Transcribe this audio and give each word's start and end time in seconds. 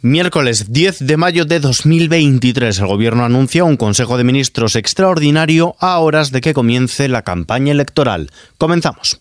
Miércoles 0.00 0.72
10 0.72 1.00
de 1.00 1.16
mayo 1.16 1.44
de 1.44 1.58
2023, 1.58 2.78
el 2.78 2.86
Gobierno 2.86 3.24
anuncia 3.24 3.64
un 3.64 3.76
Consejo 3.76 4.16
de 4.16 4.22
Ministros 4.22 4.76
extraordinario 4.76 5.74
a 5.80 5.98
horas 5.98 6.30
de 6.30 6.40
que 6.40 6.54
comience 6.54 7.08
la 7.08 7.22
campaña 7.22 7.72
electoral. 7.72 8.30
Comenzamos. 8.58 9.16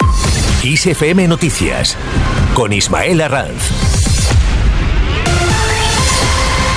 ISFM 0.63 1.27
Noticias 1.27 1.98
con 2.54 2.73
Ismael 2.73 3.21
Arranz. 3.21 4.07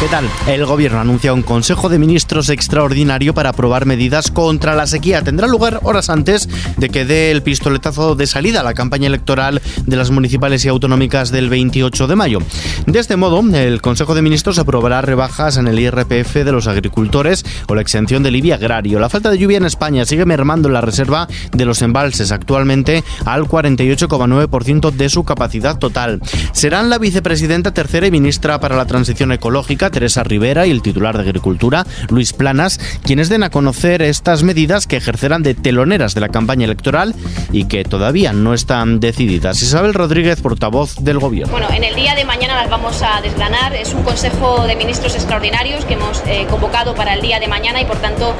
¿Qué 0.00 0.08
tal? 0.08 0.24
El 0.46 0.64
gobierno 0.64 0.98
anuncia 0.98 1.34
un 1.34 1.42
Consejo 1.42 1.90
de 1.90 1.98
Ministros 1.98 2.48
extraordinario 2.48 3.34
para 3.34 3.50
aprobar 3.50 3.84
medidas 3.84 4.30
contra 4.30 4.74
la 4.74 4.86
sequía. 4.86 5.20
Tendrá 5.20 5.46
lugar 5.46 5.80
horas 5.82 6.08
antes 6.08 6.48
de 6.78 6.88
que 6.88 7.04
dé 7.04 7.30
el 7.30 7.42
pistoletazo 7.42 8.14
de 8.14 8.26
salida 8.26 8.60
a 8.60 8.62
la 8.62 8.72
campaña 8.72 9.08
electoral 9.08 9.60
de 9.84 9.96
las 9.96 10.10
municipales 10.10 10.64
y 10.64 10.68
autonómicas 10.68 11.30
del 11.30 11.50
28 11.50 12.06
de 12.06 12.16
mayo. 12.16 12.38
De 12.86 12.98
este 12.98 13.16
modo, 13.16 13.42
el 13.54 13.82
Consejo 13.82 14.14
de 14.14 14.22
Ministros 14.22 14.58
aprobará 14.58 15.02
rebajas 15.02 15.58
en 15.58 15.68
el 15.68 15.78
IRPF 15.78 16.32
de 16.32 16.52
los 16.52 16.66
agricultores 16.66 17.44
o 17.68 17.74
la 17.74 17.82
exención 17.82 18.22
del 18.22 18.36
IBI 18.36 18.52
agrario. 18.52 19.00
La 19.00 19.10
falta 19.10 19.30
de 19.30 19.36
lluvia 19.36 19.58
en 19.58 19.66
España 19.66 20.06
sigue 20.06 20.24
mermando 20.24 20.70
la 20.70 20.80
reserva 20.80 21.28
de 21.52 21.66
los 21.66 21.82
embalses 21.82 22.32
actualmente 22.32 23.04
al 23.26 23.42
48,9% 23.42 24.92
de 24.92 25.10
su 25.10 25.24
capacidad 25.24 25.78
total. 25.78 26.22
Serán 26.52 26.88
la 26.88 26.96
vicepresidenta 26.96 27.74
tercera 27.74 28.06
y 28.06 28.10
ministra 28.10 28.58
para 28.60 28.78
la 28.78 28.86
transición 28.86 29.32
ecológica 29.32 29.89
Teresa 29.90 30.24
Rivera 30.24 30.66
y 30.66 30.70
el 30.70 30.82
titular 30.82 31.16
de 31.16 31.22
Agricultura, 31.22 31.86
Luis 32.08 32.32
Planas, 32.32 32.80
quienes 33.04 33.28
den 33.28 33.42
a 33.42 33.50
conocer 33.50 34.02
estas 34.02 34.42
medidas 34.42 34.86
que 34.86 34.96
ejercerán 34.96 35.42
de 35.42 35.54
teloneras 35.54 36.14
de 36.14 36.20
la 36.20 36.28
campaña 36.28 36.64
electoral 36.64 37.14
y 37.52 37.64
que 37.64 37.84
todavía 37.84 38.32
no 38.32 38.54
están 38.54 39.00
decididas. 39.00 39.62
Isabel 39.62 39.94
Rodríguez, 39.94 40.40
portavoz 40.40 40.96
del 40.96 41.18
Gobierno. 41.18 41.52
Bueno, 41.52 41.68
en 41.74 41.84
el 41.84 41.94
día 41.94 42.14
de 42.14 42.24
mañana 42.24 42.54
las 42.54 42.70
vamos 42.70 43.02
a 43.02 43.20
desgranar. 43.20 43.74
Es 43.74 43.92
un 43.92 44.02
Consejo 44.02 44.66
de 44.66 44.76
Ministros 44.76 45.14
extraordinarios 45.14 45.84
que 45.84 45.94
hemos 45.94 46.22
eh, 46.26 46.46
convocado 46.48 46.94
para 46.94 47.14
el 47.14 47.20
día 47.20 47.40
de 47.40 47.48
mañana 47.48 47.80
y, 47.80 47.84
por 47.84 47.98
tanto, 47.98 48.34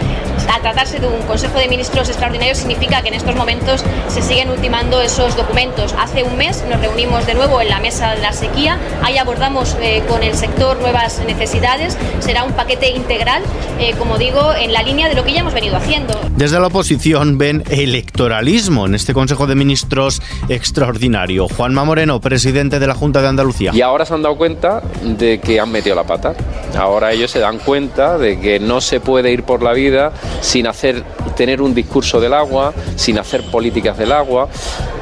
al 0.53 0.63
tratarse 0.63 0.99
de 0.99 1.07
un 1.07 1.23
Consejo 1.23 1.59
de 1.59 1.69
Ministros 1.69 2.09
extraordinario 2.09 2.55
significa 2.55 3.03
que 3.03 3.09
en 3.09 3.15
estos 3.15 3.35
momentos 3.35 3.85
se 4.09 4.23
siguen 4.23 4.51
ultimando 4.51 5.01
esos 5.01 5.37
documentos. 5.37 5.95
Hace 5.99 6.23
un 6.23 6.37
mes 6.37 6.65
nos 6.69 6.81
reunimos 6.81 7.27
de 7.27 7.35
nuevo 7.35 7.61
en 7.61 7.69
la 7.69 7.81
mesa 7.81 8.15
de 8.15 8.23
la 8.23 8.33
sequía. 8.33 8.79
Ahí 9.03 9.19
abordamos 9.19 9.77
eh, 9.81 10.03
con 10.09 10.23
el 10.23 10.35
sector 10.35 10.79
nuevas 10.81 11.19
necesidades 11.27 11.40
necesidades. 11.41 11.97
Será 12.21 12.45
un 12.45 12.53
paquete 12.53 12.91
integral, 12.91 13.43
eh, 13.79 13.95
como 13.99 14.19
digo, 14.19 14.53
en 14.55 14.73
la 14.73 14.83
línea 14.83 15.09
de 15.09 15.15
lo 15.15 15.25
que 15.25 15.33
ya 15.33 15.41
hemos 15.41 15.55
venido 15.55 15.77
haciendo. 15.77 16.15
Desde 16.37 16.61
la 16.61 16.67
oposición 16.67 17.39
ven 17.39 17.65
electoralismo 17.71 18.87
en 18.87 18.95
este 18.95 19.15
Consejo 19.15 19.47
de 19.47 19.55
Ministros 19.55 20.21
extraordinario. 20.49 21.49
Juanma 21.49 21.85
Moreno, 21.85 22.21
presidente 22.21 22.79
de 22.79 22.87
la 22.87 22.95
Junta 22.95 23.23
de 23.23 23.29
Andalucía. 23.29 23.73
Y 23.75 23.81
ahora 23.81 24.05
se 24.05 24.15
han 24.15 24.23
dado 24.23 24.37
cuenta 24.37 24.83
de 25.03 25.41
que 25.41 25.59
han 25.59 25.73
metido 25.73 25.97
la 25.97 26.05
pata. 26.05 26.35
Ahora 26.79 27.13
ellos 27.13 27.31
se 27.31 27.39
dan 27.39 27.59
cuenta 27.59 28.19
de 28.19 28.39
que 28.39 28.61
no 28.61 28.81
se 28.81 29.01
puede 29.01 29.33
ir 29.33 29.45
por 29.45 29.63
la 29.63 29.73
vida 29.73 30.13
sin 30.43 30.67
hacer 30.67 31.03
tener 31.37 31.63
un 31.63 31.75
discurso 31.75 32.21
del 32.21 32.35
agua, 32.35 32.75
sin 32.97 33.19
hacer 33.19 33.43
políticas 33.51 33.97
del 33.97 34.13
agua. 34.13 34.49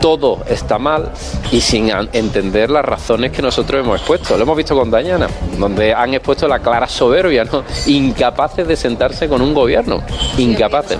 Todo 0.01 0.45
está 0.49 0.79
mal 0.79 1.13
y 1.51 1.61
sin 1.61 1.91
entender 2.13 2.71
las 2.71 2.85
razones 2.85 3.33
que 3.33 3.43
nosotros 3.43 3.85
hemos 3.85 3.97
expuesto. 3.97 4.37
Lo 4.37 4.45
hemos 4.45 4.57
visto 4.57 4.77
con 4.77 4.91
Dañana, 4.91 5.29
donde 5.59 5.93
han 5.95 6.15
expuesto 6.15 6.47
la 6.47 6.61
clara 6.61 6.89
soberbia, 6.89 7.45
¿no? 7.45 7.65
Incapaces 7.87 8.67
de 8.67 8.77
sentarse 8.77 9.29
con 9.29 9.43
un 9.43 9.55
gobierno. 9.55 10.03
Incapaces. 10.37 10.99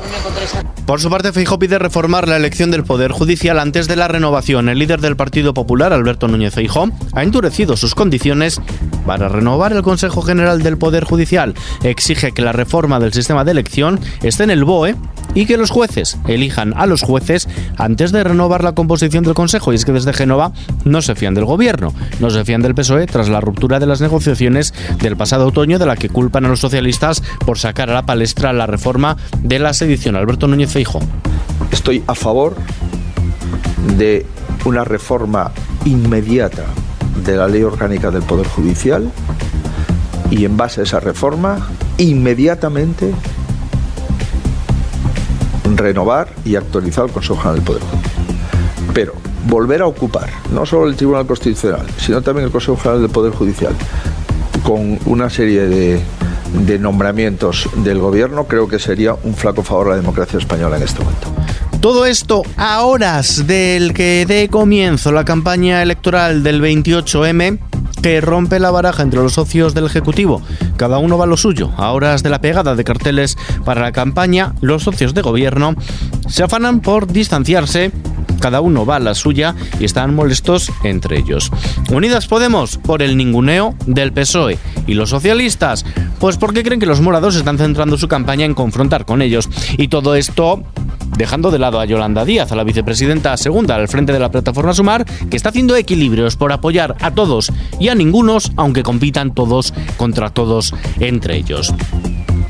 Por 0.89 1.01
su 1.01 1.11
parte, 1.11 1.33
Feijóo 1.33 1.59
pide 1.59 1.79
reformar 1.79 2.27
la 2.27 2.37
elección 2.37 2.71
del 2.71 2.83
Poder 2.83 3.13
Judicial 3.13 3.59
antes 3.59 3.89
de 3.89 3.97
la 3.97 4.09
renovación. 4.09 4.71
El 4.71 4.79
líder 4.79 5.03
del 5.03 5.17
Partido 5.17 5.53
Popular, 5.53 5.93
Alberto 5.93 6.29
Núñez 6.29 6.55
Feijóo, 6.55 6.89
ha 7.13 7.23
endurecido 7.23 7.77
sus 7.77 7.95
condiciones 7.95 8.61
para 9.07 9.29
renovar 9.29 9.73
el 9.75 9.83
Consejo 9.83 10.23
General 10.23 10.63
del 10.63 10.79
Poder 10.79 11.05
Judicial. 11.05 11.55
Exige 11.83 12.33
que 12.33 12.41
la 12.41 12.53
reforma 12.53 12.99
del 13.01 13.13
sistema 13.13 13.45
de 13.45 13.51
elección 13.51 14.01
esté 14.23 14.45
en 14.45 14.51
el 14.51 14.65
BOE 14.65 14.97
y 15.35 15.47
que 15.47 15.57
los 15.57 15.71
jueces 15.71 16.19
elijan 16.27 16.75
a 16.77 16.87
los 16.87 17.03
jueces 17.03 17.49
antes 17.77 18.13
de 18.13 18.25
renovar 18.25 18.65
la 18.65 18.73
composición 18.73 19.25
del 19.25 19.35
Consejo. 19.35 19.73
Y 19.73 19.77
es 19.77 19.85
que 19.85 19.93
desde 19.93 20.13
Génova 20.13 20.53
no 20.85 21.03
se 21.03 21.15
fían 21.15 21.35
del 21.35 21.45
gobierno, 21.45 21.93
no 22.21 22.31
se 22.31 22.45
fían 22.45 22.63
del 22.63 22.75
PSOE 22.75 23.07
tras 23.07 23.29
la 23.29 23.41
ruptura 23.41 23.79
de 23.79 23.87
las 23.87 24.01
negociaciones 24.01 24.75
del 25.01 25.17
pasado 25.17 25.47
otoño 25.47 25.79
de 25.79 25.87
la 25.87 25.97
que 25.97 26.09
culpan 26.09 26.45
a 26.45 26.49
los 26.49 26.61
socialistas 26.61 27.23
por 27.45 27.59
sacar 27.59 27.91
a 27.91 27.95
la 27.95 28.07
palestra 28.07 28.53
la 28.53 28.67
reforma 28.67 29.17
de 29.43 29.59
la 29.59 29.73
sedición. 29.75 30.17
Alberto 30.17 30.49
Núñez 30.49 30.71
Feijo. 30.71 31.01
Estoy 31.71 32.03
a 32.07 32.15
favor 32.15 32.57
de 33.97 34.27
una 34.65 34.85
reforma 34.85 35.53
inmediata 35.85 36.65
de 37.25 37.37
la 37.37 37.49
ley 37.49 37.63
orgánica 37.63 38.11
del 38.11 38.23
Poder 38.23 38.47
Judicial 38.47 39.11
y 40.31 40.45
en 40.45 40.57
base 40.57 40.81
a 40.81 40.85
esa 40.85 41.01
reforma 41.01 41.69
inmediatamente 41.97 43.13
renovar 45.79 46.29
y 46.45 46.57
actualizar 46.57 47.07
el 47.07 47.13
Consejo 47.13 47.37
General 47.37 47.55
del 47.57 47.65
Poder 47.65 47.83
Judicial. 47.83 48.13
Pero 48.93 49.15
volver 49.47 49.81
a 49.83 49.87
ocupar 49.87 50.29
no 50.53 50.67
solo 50.67 50.89
el 50.89 50.97
Tribunal 50.97 51.27
Constitucional, 51.27 51.87
sino 51.97 52.21
también 52.21 52.47
el 52.47 52.53
Consejo 52.53 52.77
General 52.77 53.01
del 53.01 53.11
Poder 53.11 53.33
Judicial, 53.33 53.75
con 54.63 54.99
una 55.07 55.31
serie 55.31 55.67
de, 55.67 56.01
de 56.67 56.79
nombramientos 56.79 57.69
del 57.77 57.99
Gobierno, 57.99 58.45
creo 58.45 58.69
que 58.69 58.79
sería 58.79 59.15
un 59.15 59.35
flaco 59.35 59.63
favor 59.63 59.87
a 59.87 59.91
la 59.91 59.97
democracia 59.97 60.39
española 60.39 60.77
en 60.77 60.83
este 60.83 61.03
momento. 61.03 61.29
Todo 61.81 62.07
esto 62.07 62.43
a 62.57 62.83
horas 62.83 63.47
del 63.47 63.95
que 63.95 64.27
dé 64.27 64.49
comienzo 64.49 65.13
la 65.13 65.25
campaña 65.25 65.81
electoral 65.81 66.43
del 66.43 66.61
28M 66.61 67.59
que 68.03 68.21
rompe 68.21 68.59
la 68.59 68.71
baraja 68.71 69.03
entre 69.03 69.21
los 69.21 69.35
socios 69.35 69.75
del 69.75 69.87
Ejecutivo. 69.87 70.43
Cada 70.79 70.99
uno 70.99 71.19
va 71.19 71.25
a 71.25 71.27
lo 71.27 71.37
suyo. 71.37 71.73
A 71.77 71.91
horas 71.91 72.23
de 72.23 72.31
la 72.31 72.41
pegada 72.41 72.77
de 72.77 72.85
carteles 72.85 73.37
para 73.65 73.83
la 73.83 73.93
campaña, 73.93 74.55
los 74.61 74.85
socios 74.85 75.13
de 75.13 75.23
gobierno 75.23 75.75
se 76.29 76.45
afanan 76.45 76.81
por 76.81 77.09
distanciarse 77.09 77.91
cada 78.39 78.61
uno 78.61 78.87
va 78.87 78.97
a 78.97 79.01
la 79.01 79.17
suya 79.17 79.57
y 79.81 79.85
están 79.85 80.15
molestos 80.15 80.71
entre 80.85 81.19
ellos. 81.19 81.51
Unidas 81.91 82.29
Podemos 82.29 82.79
por 82.79 83.03
el 83.03 83.17
ninguneo 83.17 83.75
del 83.87 84.13
PSOE 84.13 84.59
y 84.87 84.95
los 84.95 85.11
socialistas, 85.11 85.85
pues 86.21 86.37
porque 86.37 86.63
creen 86.63 86.79
que 86.79 86.87
los 86.87 87.01
morados 87.01 87.35
están 87.35 87.59
centrando 87.59 87.99
su 87.99 88.07
campaña 88.07 88.45
en 88.45 88.55
confrontar 88.55 89.07
con 89.07 89.23
ellos. 89.23 89.49
Y 89.77 89.89
todo 89.89 90.15
esto 90.15 90.63
dejando 91.17 91.51
de 91.51 91.59
lado 91.59 91.81
a 91.81 91.85
Yolanda 91.85 92.25
Díaz, 92.25 92.53
a 92.53 92.57
la 92.57 92.65
vicepresidenta 92.65 93.37
segunda 93.37 93.75
al 93.75 93.89
frente 93.89 94.13
de 94.13 94.19
la 94.19 94.31
plataforma 94.31 94.75
Sumar, 94.75 95.05
que 95.05 95.37
está 95.37 95.51
haciendo 95.51 95.77
equilibrios 95.77 96.37
por 96.37 96.53
apoyar 96.53 96.97
a 97.01 97.11
todos 97.11 97.53
y 97.79 97.89
a 97.89 97.95
ningunos, 97.95 98.53
aunque 98.57 98.83
compitan 98.83 99.35
todos 99.35 99.73
contra 99.97 100.31
todos 100.31 100.75
entre 101.01 101.37
ellos. 101.37 101.73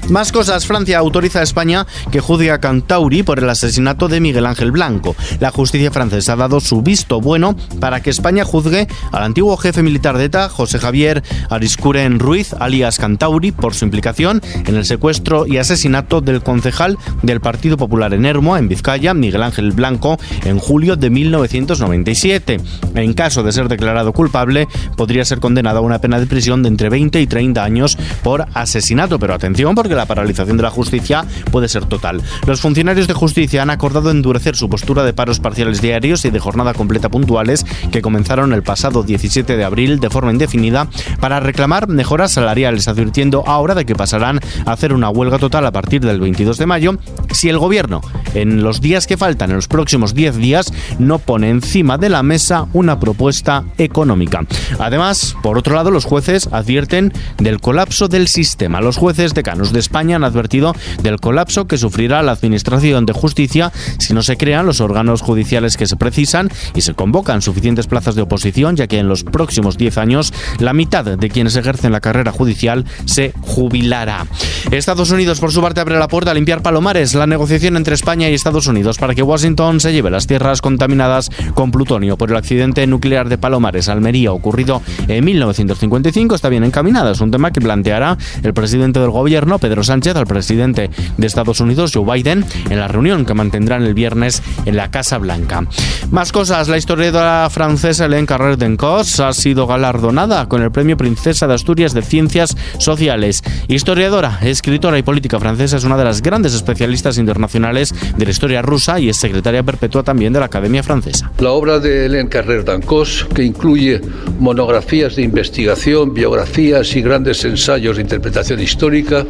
Más 0.08 0.32
cosas. 0.32 0.66
Francia 0.66 0.98
autoriza 0.98 1.40
a 1.40 1.42
España 1.42 1.86
que 2.10 2.20
juzgue 2.20 2.50
a 2.50 2.60
Cantauri 2.60 3.22
por 3.22 3.38
el 3.38 3.50
asesinato 3.50 4.08
de 4.08 4.20
Miguel 4.20 4.46
Ángel 4.46 4.72
Blanco. 4.72 5.14
La 5.38 5.50
justicia 5.50 5.90
francesa 5.90 6.32
ha 6.32 6.36
dado 6.36 6.60
su 6.60 6.80
visto 6.80 7.20
bueno 7.20 7.56
para 7.78 8.00
que 8.00 8.08
España 8.08 8.44
juzgue 8.44 8.88
al 9.12 9.22
antiguo 9.22 9.56
jefe 9.58 9.82
militar 9.82 10.16
de 10.16 10.24
ETA, 10.24 10.48
José 10.48 10.78
Javier 10.78 11.22
Ariscuren 11.50 12.18
Ruiz, 12.18 12.54
alias 12.58 12.98
Cantauri, 12.98 13.52
por 13.52 13.74
su 13.74 13.84
implicación 13.84 14.40
en 14.66 14.76
el 14.76 14.86
secuestro 14.86 15.46
y 15.46 15.58
asesinato 15.58 16.22
del 16.22 16.42
concejal 16.42 16.96
del 17.22 17.40
Partido 17.40 17.76
Popular 17.76 18.14
en 18.14 18.24
Hermoa, 18.24 18.58
en 18.58 18.68
Vizcaya, 18.68 19.12
Miguel 19.12 19.42
Ángel 19.42 19.72
Blanco, 19.72 20.18
en 20.44 20.58
julio 20.58 20.96
de 20.96 21.10
1997. 21.10 22.60
En 22.94 23.12
caso 23.12 23.42
de 23.42 23.52
ser 23.52 23.68
declarado 23.68 24.14
culpable, 24.14 24.68
podría 24.96 25.26
ser 25.26 25.40
condenado 25.40 25.78
a 25.78 25.82
una 25.82 26.00
pena 26.00 26.18
de 26.18 26.26
prisión 26.26 26.62
de 26.62 26.70
entre 26.70 26.88
20 26.88 27.20
y 27.20 27.26
30 27.26 27.62
años 27.62 27.98
por 28.22 28.46
asesinato. 28.54 29.18
Pero 29.18 29.34
atención, 29.34 29.74
porque 29.74 29.97
la 29.98 30.06
paralización 30.06 30.56
de 30.56 30.62
la 30.62 30.70
justicia 30.70 31.24
puede 31.50 31.68
ser 31.68 31.84
total. 31.84 32.22
Los 32.46 32.60
funcionarios 32.60 33.08
de 33.08 33.14
justicia 33.14 33.62
han 33.62 33.70
acordado 33.70 34.10
endurecer 34.10 34.56
su 34.56 34.70
postura 34.70 35.04
de 35.04 35.12
paros 35.12 35.40
parciales 35.40 35.82
diarios 35.82 36.24
y 36.24 36.30
de 36.30 36.38
jornada 36.38 36.72
completa 36.72 37.08
puntuales 37.08 37.66
que 37.90 38.00
comenzaron 38.00 38.52
el 38.52 38.62
pasado 38.62 39.02
17 39.02 39.56
de 39.56 39.64
abril 39.64 40.00
de 40.00 40.08
forma 40.08 40.32
indefinida 40.32 40.88
para 41.20 41.40
reclamar 41.40 41.88
mejoras 41.88 42.32
salariales, 42.32 42.88
advirtiendo 42.88 43.44
ahora 43.46 43.74
de 43.74 43.84
que 43.84 43.94
pasarán 43.94 44.40
a 44.64 44.72
hacer 44.72 44.92
una 44.92 45.10
huelga 45.10 45.38
total 45.38 45.66
a 45.66 45.72
partir 45.72 46.00
del 46.00 46.20
22 46.20 46.58
de 46.58 46.66
mayo 46.66 46.98
si 47.32 47.48
el 47.48 47.58
gobierno 47.58 48.00
en 48.34 48.62
los 48.62 48.80
días 48.80 49.06
que 49.06 49.16
faltan, 49.16 49.50
en 49.50 49.56
los 49.56 49.68
próximos 49.68 50.14
10 50.14 50.36
días, 50.36 50.72
no 50.98 51.18
pone 51.18 51.50
encima 51.50 51.98
de 51.98 52.08
la 52.08 52.22
mesa 52.22 52.66
una 52.72 53.00
propuesta 53.00 53.64
económica. 53.78 54.46
Además, 54.78 55.34
por 55.42 55.58
otro 55.58 55.74
lado, 55.74 55.90
los 55.90 56.04
jueces 56.04 56.48
advierten 56.52 57.12
del 57.38 57.60
colapso 57.60 58.08
del 58.08 58.28
sistema. 58.28 58.80
Los 58.80 58.96
jueces 58.96 59.34
decanos 59.34 59.72
de 59.72 59.80
España 59.88 60.16
han 60.16 60.24
advertido 60.24 60.74
del 61.02 61.18
colapso 61.18 61.66
que 61.66 61.78
sufrirá 61.78 62.22
la 62.22 62.32
Administración 62.32 63.06
de 63.06 63.14
Justicia 63.14 63.72
si 63.98 64.12
no 64.12 64.22
se 64.22 64.36
crean 64.36 64.66
los 64.66 64.82
órganos 64.82 65.22
judiciales 65.22 65.78
que 65.78 65.86
se 65.86 65.96
precisan 65.96 66.50
y 66.74 66.82
se 66.82 66.92
convocan 66.92 67.40
suficientes 67.40 67.86
plazas 67.86 68.14
de 68.14 68.20
oposición, 68.20 68.76
ya 68.76 68.86
que 68.86 68.98
en 68.98 69.08
los 69.08 69.24
próximos 69.24 69.78
10 69.78 69.96
años 69.96 70.34
la 70.58 70.74
mitad 70.74 71.06
de 71.06 71.28
quienes 71.30 71.56
ejercen 71.56 71.90
la 71.90 72.00
carrera 72.00 72.32
judicial 72.32 72.84
se 73.06 73.32
jubilará. 73.40 74.26
Estados 74.70 75.10
Unidos, 75.10 75.40
por 75.40 75.52
su 75.52 75.62
parte, 75.62 75.80
abre 75.80 75.98
la 75.98 76.06
puerta 76.06 76.32
a 76.32 76.34
limpiar 76.34 76.60
Palomares, 76.60 77.14
la 77.14 77.26
negociación 77.26 77.78
entre 77.78 77.94
España 77.94 78.28
y 78.28 78.34
Estados 78.34 78.66
Unidos 78.66 78.98
para 78.98 79.14
que 79.14 79.22
Washington 79.22 79.80
se 79.80 79.94
lleve 79.94 80.10
las 80.10 80.26
tierras 80.26 80.60
contaminadas 80.60 81.30
con 81.54 81.70
plutonio 81.70 82.18
por 82.18 82.30
el 82.30 82.36
accidente 82.36 82.86
nuclear 82.86 83.30
de 83.30 83.38
Palomares, 83.38 83.88
Almería, 83.88 84.32
ocurrido 84.32 84.82
en 85.08 85.24
1955, 85.24 86.34
está 86.34 86.50
bien 86.50 86.64
encaminada. 86.64 87.12
Es 87.12 87.22
un 87.22 87.30
tema 87.30 87.52
que 87.52 87.62
planteará 87.62 88.18
el 88.42 88.52
presidente 88.52 89.00
del 89.00 89.10
gobierno, 89.10 89.58
Pedro 89.58 89.77
Sánchez, 89.84 90.16
al 90.16 90.26
presidente 90.26 90.90
de 91.16 91.26
Estados 91.26 91.60
Unidos, 91.60 91.92
Joe 91.94 92.04
Biden, 92.04 92.44
en 92.70 92.78
la 92.78 92.88
reunión 92.88 93.24
que 93.24 93.34
mantendrán 93.34 93.82
el 93.84 93.94
viernes 93.94 94.42
en 94.64 94.76
la 94.76 94.90
Casa 94.90 95.18
Blanca. 95.18 95.66
Más 96.10 96.32
cosas, 96.32 96.68
la 96.68 96.78
historiadora 96.78 97.48
francesa 97.50 98.06
Hélène 98.06 98.26
Carrère 98.26 98.56
d'Encos 98.56 99.20
ha 99.20 99.32
sido 99.32 99.66
galardonada 99.66 100.48
con 100.48 100.62
el 100.62 100.70
Premio 100.70 100.96
Princesa 100.96 101.46
de 101.46 101.54
Asturias 101.54 101.94
de 101.94 102.02
Ciencias 102.02 102.56
Sociales. 102.78 103.42
Historiadora, 103.68 104.38
escritora 104.42 104.98
y 104.98 105.02
política 105.02 105.38
francesa, 105.38 105.76
es 105.76 105.84
una 105.84 105.96
de 105.96 106.04
las 106.04 106.22
grandes 106.22 106.54
especialistas 106.54 107.18
internacionales 107.18 107.94
de 108.16 108.24
la 108.24 108.30
historia 108.30 108.62
rusa 108.62 108.98
y 109.00 109.08
es 109.08 109.16
secretaria 109.16 109.62
perpetua 109.62 110.02
también 110.02 110.32
de 110.32 110.40
la 110.40 110.46
Academia 110.46 110.82
Francesa. 110.82 111.30
La 111.38 111.50
obra 111.50 111.78
de 111.78 112.06
Hélène 112.06 112.28
Carrère 112.28 112.64
d'Encos, 112.64 113.26
que 113.34 113.44
incluye 113.44 114.00
monografías 114.38 115.16
de 115.16 115.22
investigación, 115.22 116.14
biografías 116.14 116.94
y 116.96 117.02
grandes 117.02 117.44
ensayos 117.44 117.96
de 117.96 118.02
interpretación 118.02 118.60
histórica, 118.60 119.24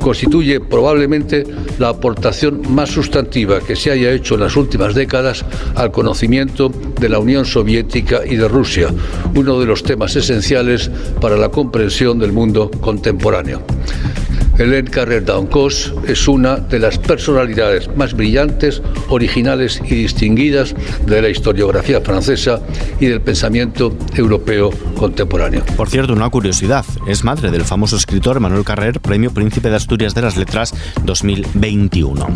constituye 0.00 0.60
probablemente 0.60 1.44
la 1.78 1.88
aportación 1.88 2.62
más 2.70 2.90
sustantiva 2.90 3.60
que 3.60 3.76
se 3.76 3.90
haya 3.90 4.12
hecho 4.12 4.34
en 4.34 4.40
las 4.40 4.56
últimas 4.56 4.94
décadas 4.94 5.44
al 5.74 5.90
conocimiento 5.90 6.68
de 6.68 7.08
la 7.08 7.18
Unión 7.18 7.44
Soviética 7.44 8.20
y 8.26 8.36
de 8.36 8.48
Rusia, 8.48 8.88
uno 9.34 9.58
de 9.58 9.66
los 9.66 9.82
temas 9.82 10.14
esenciales 10.16 10.90
para 11.20 11.36
la 11.36 11.48
comprensión 11.48 12.18
del 12.18 12.32
mundo 12.32 12.70
contemporáneo. 12.80 13.62
Hélène 14.60 14.90
Carrère 14.90 15.22
d'Ancos 15.22 15.94
es 16.06 16.28
una 16.28 16.56
de 16.56 16.78
las 16.78 16.98
personalidades 16.98 17.88
más 17.96 18.12
brillantes, 18.12 18.82
originales 19.08 19.80
y 19.82 19.94
distinguidas 19.94 20.74
de 21.06 21.22
la 21.22 21.30
historiografía 21.30 22.02
francesa 22.02 22.60
y 23.00 23.06
del 23.06 23.22
pensamiento 23.22 23.96
europeo 24.14 24.68
contemporáneo. 24.98 25.64
Por 25.78 25.88
cierto, 25.88 26.12
una 26.12 26.28
curiosidad, 26.28 26.84
es 27.06 27.24
madre 27.24 27.50
del 27.50 27.64
famoso 27.64 27.96
escritor 27.96 28.38
Manuel 28.38 28.64
Carrer, 28.64 29.00
Premio 29.00 29.30
Príncipe 29.30 29.70
de 29.70 29.76
Asturias 29.76 30.14
de 30.14 30.20
las 30.20 30.36
Letras 30.36 30.74
2021. 31.04 32.26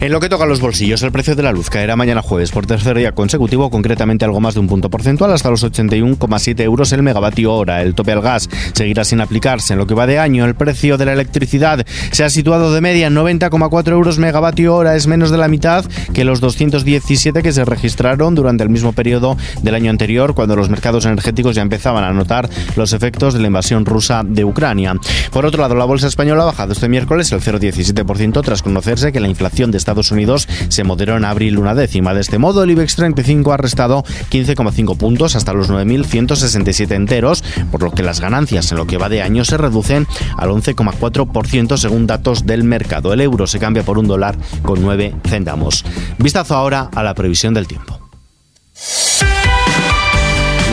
En 0.00 0.10
lo 0.10 0.20
que 0.20 0.30
toca 0.30 0.44
a 0.44 0.46
los 0.46 0.62
bolsillos, 0.62 1.02
el 1.02 1.12
precio 1.12 1.36
de 1.36 1.42
la 1.42 1.52
luz 1.52 1.68
caerá 1.68 1.96
mañana 1.96 2.22
jueves 2.22 2.50
por 2.50 2.64
tercer 2.64 2.96
día 2.96 3.12
consecutivo, 3.12 3.68
concretamente 3.68 4.24
algo 4.24 4.40
más 4.40 4.54
de 4.54 4.60
un 4.60 4.68
punto 4.68 4.88
porcentual, 4.88 5.34
hasta 5.34 5.50
los 5.50 5.62
81,7 5.62 6.60
euros 6.62 6.92
el 6.92 7.02
megavatio 7.02 7.52
hora. 7.52 7.82
El 7.82 7.94
tope 7.94 8.12
al 8.12 8.22
gas 8.22 8.48
seguirá 8.72 9.04
sin 9.04 9.20
aplicarse. 9.20 9.74
En 9.74 9.78
lo 9.78 9.86
que 9.86 9.92
va 9.92 10.06
de 10.06 10.18
año, 10.18 10.46
el 10.46 10.54
precio 10.54 10.96
de 10.96 11.04
la 11.04 11.12
electricidad 11.12 11.73
se 12.10 12.24
ha 12.24 12.30
situado 12.30 12.72
de 12.72 12.80
media 12.80 13.06
en 13.06 13.14
90,4 13.14 13.88
euros 13.92 14.18
megavatio 14.18 14.74
hora, 14.74 14.96
es 14.96 15.06
menos 15.06 15.30
de 15.30 15.38
la 15.38 15.48
mitad 15.48 15.84
que 16.12 16.24
los 16.24 16.40
217 16.40 17.42
que 17.42 17.52
se 17.52 17.64
registraron 17.64 18.34
durante 18.34 18.62
el 18.62 18.70
mismo 18.70 18.92
periodo 18.92 19.36
del 19.62 19.74
año 19.74 19.90
anterior, 19.90 20.34
cuando 20.34 20.56
los 20.56 20.68
mercados 20.68 21.06
energéticos 21.06 21.54
ya 21.54 21.62
empezaban 21.62 22.04
a 22.04 22.12
notar 22.12 22.48
los 22.76 22.92
efectos 22.92 23.34
de 23.34 23.40
la 23.40 23.46
invasión 23.46 23.84
rusa 23.84 24.22
de 24.24 24.44
Ucrania. 24.44 24.94
Por 25.30 25.46
otro 25.46 25.62
lado, 25.62 25.74
la 25.74 25.84
bolsa 25.84 26.06
española 26.06 26.42
ha 26.42 26.46
bajado 26.46 26.72
este 26.72 26.88
miércoles 26.88 27.32
el 27.32 27.40
0,17% 27.40 28.42
tras 28.42 28.62
conocerse 28.62 29.12
que 29.12 29.20
la 29.20 29.28
inflación 29.28 29.70
de 29.70 29.78
Estados 29.78 30.10
Unidos 30.10 30.48
se 30.68 30.84
moderó 30.84 31.16
en 31.16 31.24
abril 31.24 31.58
una 31.58 31.74
décima. 31.74 32.14
De 32.14 32.20
este 32.20 32.38
modo, 32.38 32.62
el 32.62 32.70
IBEX 32.70 32.96
35 32.96 33.52
ha 33.52 33.56
restado 33.56 34.04
15,5 34.30 34.96
puntos 34.96 35.36
hasta 35.36 35.52
los 35.52 35.70
9.167 35.70 36.92
enteros, 36.92 37.42
por 37.70 37.82
lo 37.82 37.90
que 37.90 38.02
las 38.02 38.20
ganancias 38.20 38.70
en 38.72 38.78
lo 38.78 38.86
que 38.86 38.98
va 38.98 39.08
de 39.08 39.22
año 39.22 39.44
se 39.44 39.56
reducen 39.56 40.06
al 40.36 40.50
11,4% 40.50 41.63
según 41.76 42.06
datos 42.06 42.46
del 42.46 42.64
mercado. 42.64 43.12
El 43.12 43.20
euro 43.20 43.46
se 43.46 43.58
cambia 43.58 43.82
por 43.82 43.98
un 43.98 44.06
dólar 44.06 44.36
con 44.62 44.82
9 44.82 45.14
céntamos. 45.26 45.84
Vistazo 46.18 46.54
ahora 46.54 46.90
a 46.94 47.02
la 47.02 47.14
previsión 47.14 47.54
del 47.54 47.66
tiempo. 47.66 48.00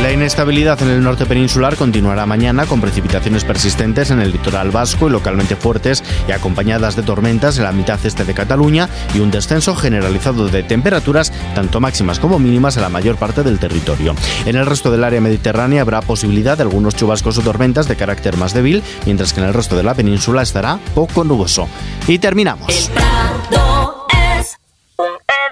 La 0.02 0.12
inestabilidad 0.12 0.82
en 0.82 0.90
el 0.90 1.04
norte 1.04 1.28
peninsular 1.28 1.76
continuará 1.76 2.26
mañana 2.26 2.66
con 2.66 2.82
precipitaciones 2.82 3.46
persistentes 3.46 4.10
en 4.10 4.20
el 4.20 4.32
litoral 4.32 4.72
vasco 4.72 5.08
y 5.08 5.12
localmente 5.12 5.56
fuertes 5.56 6.04
y 6.28 6.32
acompañadas 6.32 6.96
de 6.96 7.04
tormentas 7.04 7.60
en 7.60 7.66
la 7.66 7.72
mitad 7.72 8.04
este 8.04 8.26
de 8.26 8.34
Cataluña 8.34 8.90
y 9.14 9.20
un 9.20 9.30
descenso 9.30 9.76
generalizado 9.76 10.48
de 10.48 10.64
temperaturas 10.64 11.32
tanto 11.54 11.80
máximas 11.80 12.20
como 12.20 12.40
mínimas 12.40 12.78
en 12.78 12.82
la 12.82 12.90
mayor 12.90 13.18
parte 13.18 13.44
del 13.44 13.60
territorio. 13.60 14.16
En 14.46 14.56
el 14.56 14.66
resto 14.66 14.90
del 14.90 15.04
área 15.04 15.22
mediterránea 15.22 15.84
habrá 15.84 16.02
posibilidad 16.02 16.58
de 16.58 16.64
algunos 16.64 16.96
chubascos 16.96 17.38
o 17.38 17.42
tormentas 17.42 17.88
de 17.88 17.96
carácter 17.96 18.38
más 18.38 18.56
débil, 18.56 18.82
mientras 19.06 19.34
que 19.34 19.42
en 19.42 19.48
el 19.48 19.54
resto 19.54 19.78
de 19.78 19.84
la 19.84 19.94
península 19.94 20.42
estará 20.42 20.80
poco 20.96 21.24
nuboso. 21.24 21.70
Y 22.08 22.18
terminamos. 22.18 22.90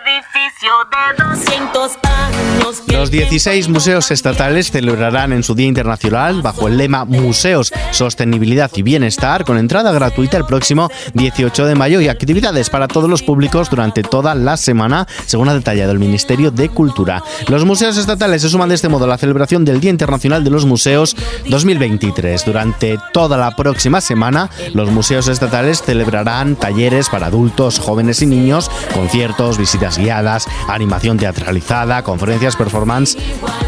edificio 0.10 0.72
de 0.90 1.24
200 1.24 1.98
años. 2.04 2.89
Los 3.00 3.12
16 3.12 3.70
museos 3.70 4.12
estatales 4.12 4.72
celebrarán 4.72 5.32
en 5.32 5.42
su 5.42 5.56
Día 5.56 5.68
Internacional 5.68 6.42
bajo 6.42 6.68
el 6.68 6.76
lema 6.76 7.06
Museos, 7.06 7.72
Sostenibilidad 7.92 8.70
y 8.76 8.82
Bienestar 8.82 9.46
con 9.46 9.58
entrada 9.58 9.94
gratuita 9.94 10.36
el 10.36 10.44
próximo 10.44 10.92
18 11.14 11.66
de 11.66 11.76
mayo 11.76 12.02
y 12.02 12.10
actividades 12.10 12.70
para 12.70 12.90
todos 12.90 13.10
los 13.10 13.24
públicos 13.24 13.70
durante 13.70 14.04
toda 14.04 14.36
la 14.36 14.58
semana, 14.58 15.08
según 15.28 15.48
ha 15.48 15.54
detallado 15.54 15.94
el 15.94 16.00
Ministerio 16.00 16.52
de 16.52 16.68
Cultura. 16.68 17.24
Los 17.48 17.64
museos 17.64 17.96
estatales 17.96 18.42
se 18.42 18.50
suman 18.50 18.68
de 18.68 18.76
este 18.76 18.90
modo 18.90 19.06
a 19.06 19.08
la 19.08 19.18
celebración 19.18 19.64
del 19.64 19.80
Día 19.80 19.92
Internacional 19.92 20.44
de 20.44 20.50
los 20.50 20.66
Museos 20.66 21.16
2023. 21.48 22.44
Durante 22.44 23.00
toda 23.14 23.38
la 23.38 23.56
próxima 23.56 24.02
semana, 24.02 24.50
los 24.74 24.92
museos 24.92 25.30
estatales 25.30 25.82
celebrarán 25.84 26.58
talleres 26.58 27.08
para 27.08 27.28
adultos, 27.28 27.80
jóvenes 27.80 28.22
y 28.22 28.26
niños, 28.26 28.70
conciertos, 28.94 29.58
visitas 29.58 29.98
guiadas, 29.98 30.50
animación 30.68 31.18
teatralizada, 31.18 32.04
conferencias, 32.04 32.58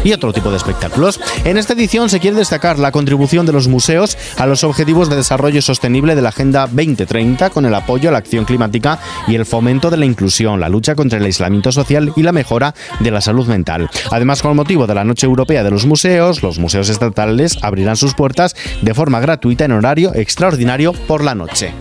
y 0.04 0.12
otro 0.12 0.32
tipo 0.32 0.50
de 0.50 0.56
espectáculos. 0.56 1.20
En 1.44 1.56
esta 1.56 1.74
edición 1.74 2.08
se 2.08 2.18
quiere 2.18 2.36
destacar 2.36 2.78
la 2.78 2.90
contribución 2.90 3.46
de 3.46 3.52
los 3.52 3.68
museos 3.68 4.18
a 4.36 4.46
los 4.46 4.64
objetivos 4.64 5.08
de 5.08 5.16
desarrollo 5.16 5.62
sostenible 5.62 6.14
de 6.14 6.22
la 6.22 6.30
Agenda 6.30 6.66
2030 6.66 7.50
con 7.50 7.64
el 7.64 7.74
apoyo 7.74 8.08
a 8.08 8.12
la 8.12 8.18
acción 8.18 8.44
climática 8.44 8.98
y 9.28 9.36
el 9.36 9.46
fomento 9.46 9.90
de 9.90 9.96
la 9.96 10.06
inclusión, 10.06 10.58
la 10.58 10.68
lucha 10.68 10.94
contra 10.94 11.18
el 11.18 11.24
aislamiento 11.24 11.70
social 11.70 12.12
y 12.16 12.22
la 12.22 12.32
mejora 12.32 12.74
de 13.00 13.10
la 13.10 13.20
salud 13.20 13.46
mental. 13.46 13.88
Además, 14.10 14.42
con 14.42 14.56
motivo 14.56 14.86
de 14.86 14.94
la 14.94 15.04
Noche 15.04 15.26
Europea 15.26 15.62
de 15.62 15.70
los 15.70 15.86
Museos, 15.86 16.42
los 16.42 16.58
museos 16.58 16.88
estatales 16.88 17.58
abrirán 17.62 17.96
sus 17.96 18.14
puertas 18.14 18.56
de 18.80 18.94
forma 18.94 19.20
gratuita 19.20 19.64
en 19.64 19.72
horario 19.72 20.12
extraordinario 20.14 20.92
por 20.92 21.22
la 21.22 21.34
noche. 21.34 21.72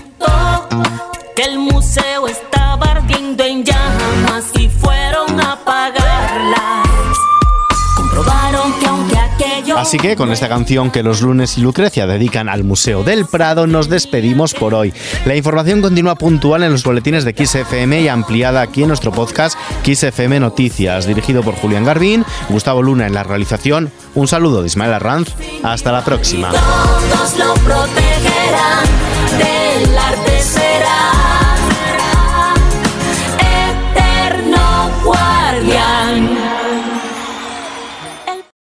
Así 9.81 9.97
que 9.97 10.15
con 10.15 10.31
esta 10.31 10.47
canción 10.47 10.91
que 10.91 11.01
los 11.01 11.23
lunes 11.23 11.57
y 11.57 11.61
Lucrecia 11.61 12.05
dedican 12.05 12.49
al 12.49 12.63
Museo 12.63 13.03
del 13.03 13.25
Prado, 13.25 13.65
nos 13.65 13.89
despedimos 13.89 14.53
por 14.53 14.75
hoy. 14.75 14.93
La 15.25 15.35
información 15.35 15.81
continúa 15.81 16.13
puntual 16.13 16.61
en 16.61 16.71
los 16.71 16.83
boletines 16.83 17.25
de 17.25 17.33
XFM 17.33 17.99
y 18.01 18.07
ampliada 18.07 18.61
aquí 18.61 18.83
en 18.83 18.89
nuestro 18.89 19.11
podcast 19.11 19.57
XFM 19.83 20.39
Noticias, 20.39 21.07
dirigido 21.07 21.41
por 21.41 21.55
Julián 21.55 21.83
Garbín, 21.83 22.23
Gustavo 22.49 22.83
Luna 22.83 23.07
en 23.07 23.15
la 23.15 23.23
realización. 23.23 23.91
Un 24.13 24.27
saludo 24.27 24.61
de 24.61 24.67
Ismael 24.67 24.93
Arranz. 24.93 25.33
Hasta 25.63 25.91
la 25.91 26.05
próxima. 26.05 26.51